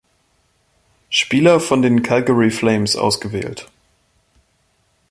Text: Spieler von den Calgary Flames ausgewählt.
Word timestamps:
Spieler 1.11 1.59
von 1.59 1.83
den 1.83 2.01
Calgary 2.01 2.49
Flames 2.49 2.95
ausgewählt. 2.95 3.71